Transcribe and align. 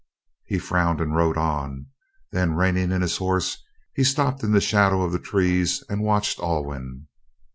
He 0.47 0.57
frowned 0.57 0.99
and 0.99 1.15
rode 1.15 1.37
on. 1.37 1.85
Then 2.31 2.55
reining 2.55 2.91
in 2.91 3.03
his 3.03 3.17
horse, 3.17 3.63
he 3.93 4.03
stopped 4.03 4.41
in 4.41 4.51
the 4.51 4.59
shadow 4.59 5.03
of 5.03 5.11
the 5.11 5.19
trees 5.19 5.83
and 5.89 6.01
watched 6.01 6.39
Alwyn. 6.39 7.05